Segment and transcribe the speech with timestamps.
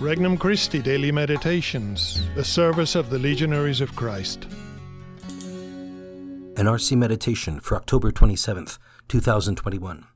[0.00, 4.44] Regnum Christi Daily Meditations, the service of the Legionaries of Christ.
[6.56, 10.06] An RC meditation for October 27th, 2021.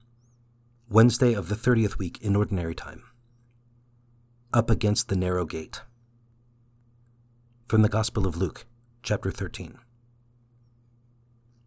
[0.88, 3.02] Wednesday of the 30th week in Ordinary Time.
[4.54, 5.82] Up Against the Narrow Gate.
[7.66, 8.66] From the Gospel of Luke,
[9.02, 9.80] chapter 13.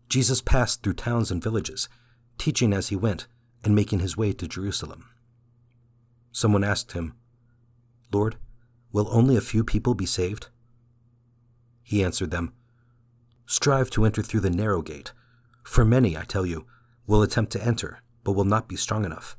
[0.08, 1.90] Jesus passed through towns and villages,
[2.38, 3.28] teaching as he went
[3.62, 5.10] and making his way to Jerusalem.
[6.32, 7.16] Someone asked him,
[8.16, 8.38] Lord,
[8.94, 10.48] will only a few people be saved?
[11.84, 12.54] He answered them,
[13.46, 15.12] Strive to enter through the narrow gate,
[15.64, 16.66] for many, I tell you,
[17.06, 19.36] will attempt to enter, but will not be strong enough.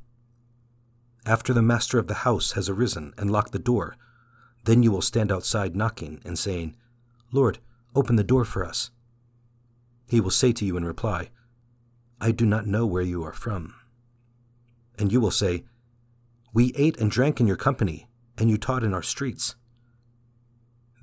[1.25, 3.95] After the master of the house has arisen and locked the door,
[4.65, 6.75] then you will stand outside knocking and saying,
[7.31, 7.57] Lord,
[7.95, 8.91] open the door for us.
[10.07, 11.31] He will say to you in reply,
[12.21, 13.73] I do not know where you are from.
[14.99, 15.65] And you will say,
[16.53, 18.06] We ate and drank in your company
[18.37, 19.55] and you taught in our streets.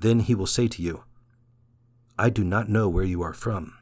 [0.00, 1.04] Then he will say to you,
[2.18, 3.76] I do not know where you are from.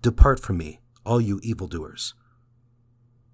[0.00, 2.14] Depart from me, all you evildoers.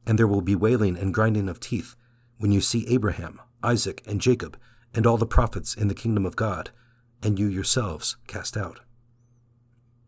[0.07, 1.95] And there will be wailing and grinding of teeth
[2.39, 4.59] when you see Abraham, Isaac, and Jacob,
[4.95, 6.71] and all the prophets in the kingdom of God,
[7.23, 8.81] and you yourselves cast out.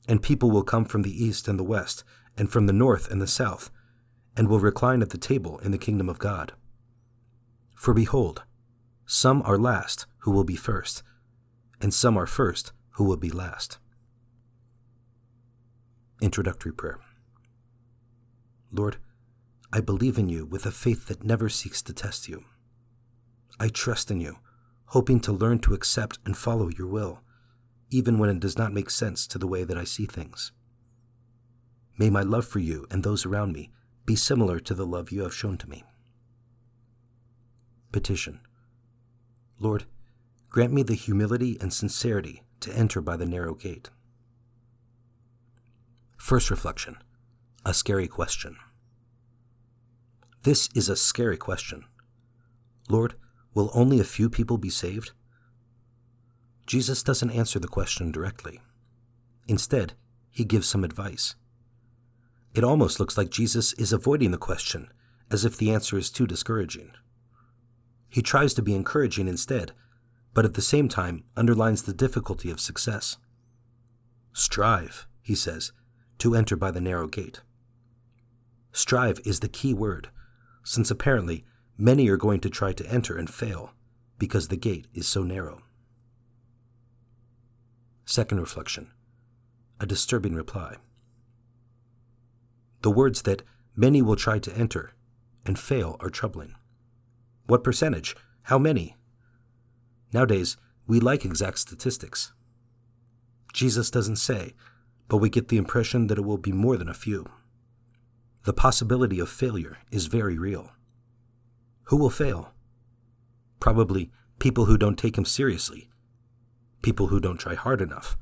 [0.09, 2.05] And people will come from the east and the west,
[2.37, 3.71] and from the north and the south,
[4.37, 6.53] and will recline at the table in the kingdom of God.
[7.75, 8.45] For behold,
[9.11, 11.03] some are last who will be first,
[11.81, 13.79] and some are first who will be last.
[16.21, 17.01] Introductory Prayer
[18.71, 18.99] Lord,
[19.73, 22.45] I believe in you with a faith that never seeks to test you.
[23.59, 24.41] I trust in you,
[24.89, 27.23] hoping to learn to accept and follow your will,
[27.89, 30.53] even when it does not make sense to the way that I see things.
[31.97, 33.71] May my love for you and those around me
[34.05, 35.85] be similar to the love you have shown to me.
[37.91, 38.41] Petition
[39.61, 39.85] Lord,
[40.51, 43.91] grant me the humility and sincerity to enter by the narrow gate.
[46.17, 46.99] First reflection
[47.65, 48.57] A scary question.
[50.43, 51.85] This is a scary question.
[52.89, 53.15] Lord,
[53.55, 55.13] will only a few people be saved?
[56.67, 58.61] Jesus doesn't answer the question directly.
[59.49, 59.95] Instead,
[60.31, 61.35] he gives some advice.
[62.55, 64.93] It almost looks like Jesus is avoiding the question,
[65.31, 66.93] as if the answer is too discouraging.
[68.19, 69.71] He tries to be encouraging instead,
[70.35, 73.17] but at the same time underlines the difficulty of success.
[74.33, 75.71] Strive, he says,
[76.19, 77.43] to enter by the narrow gate.
[78.73, 80.09] Strive is the key word,
[80.65, 81.45] since apparently
[81.77, 83.71] many are going to try to enter and fail
[84.19, 85.63] because the gate is so narrow.
[88.05, 88.91] Second reflection
[89.79, 90.79] A disturbing reply.
[92.83, 93.43] The words that
[93.77, 94.95] many will try to enter
[95.47, 96.57] and fail are troubling.
[97.49, 98.15] What percentage?
[98.43, 98.95] How many?
[100.13, 102.33] Nowadays, we like exact statistics.
[103.55, 104.53] Jesus doesn't say,
[105.09, 107.25] but we get the impression that it will be more than a few.
[108.45, 110.73] The possibility of failure is very real.
[111.85, 112.53] Who will fail?
[113.61, 115.89] Probably people who don't take him seriously,
[116.83, 118.19] people who don't try hard enough,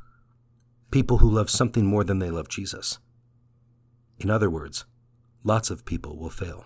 [0.92, 3.00] people who love something more than they love Jesus.
[4.20, 4.84] In other words,
[5.42, 6.64] lots of people will fail.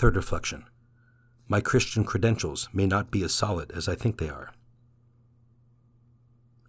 [0.00, 0.64] Third reflection
[1.46, 4.50] My Christian credentials may not be as solid as I think they are.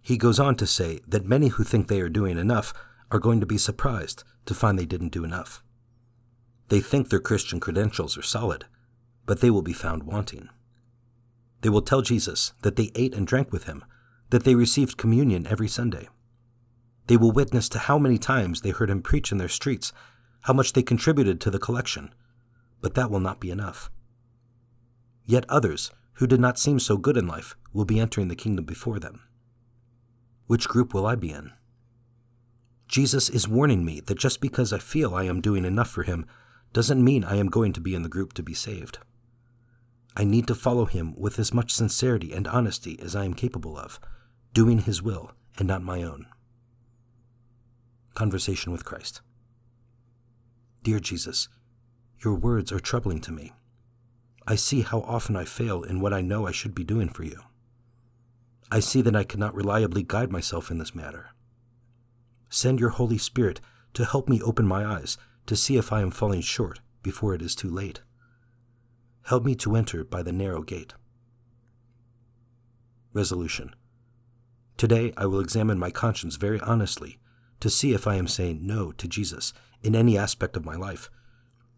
[0.02, 2.74] He goes on to say that many who think they are doing enough
[3.10, 5.64] are going to be surprised to find they didn't do enough.
[6.68, 8.66] They think their Christian credentials are solid,
[9.24, 10.50] but they will be found wanting.
[11.62, 13.82] They will tell Jesus that they ate and drank with him,
[14.28, 16.10] that they received communion every Sunday.
[17.06, 19.90] They will witness to how many times they heard him preach in their streets,
[20.42, 22.12] how much they contributed to the collection,
[22.82, 23.90] but that will not be enough.
[25.24, 28.66] Yet others, who did not seem so good in life, will be entering the kingdom
[28.66, 29.22] before them.
[30.46, 31.52] Which group will I be in?
[32.88, 36.26] Jesus is warning me that just because I feel I am doing enough for him
[36.74, 38.98] doesn't mean I am going to be in the group to be saved.
[40.14, 43.78] I need to follow him with as much sincerity and honesty as I am capable
[43.78, 43.98] of,
[44.52, 46.26] doing his will and not my own.
[48.14, 49.22] Conversation with Christ.
[50.82, 51.48] Dear Jesus,
[52.24, 53.52] your words are troubling to me.
[54.46, 57.24] I see how often I fail in what I know I should be doing for
[57.24, 57.40] you.
[58.70, 61.30] I see that I cannot reliably guide myself in this matter.
[62.48, 63.60] Send your Holy Spirit
[63.94, 65.16] to help me open my eyes
[65.46, 68.00] to see if I am falling short before it is too late.
[69.26, 70.94] Help me to enter by the narrow gate.
[73.12, 73.74] Resolution
[74.76, 77.18] Today I will examine my conscience very honestly
[77.60, 79.52] to see if I am saying no to Jesus
[79.82, 81.10] in any aspect of my life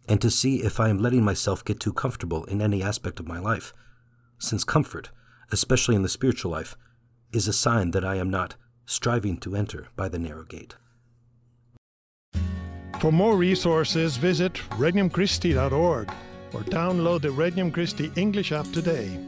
[0.09, 3.29] and to see if I am letting myself get too comfortable in any aspect of
[3.29, 3.73] my life,
[4.39, 5.11] since comfort,
[5.51, 6.77] especially in the spiritual life,
[7.33, 8.57] is a sign that I am not
[8.87, 10.77] striving to enter by the narrow gate.
[13.01, 16.11] For more resources, visit regnumchristi.org
[16.53, 19.19] or download the Regnum Christi English app today.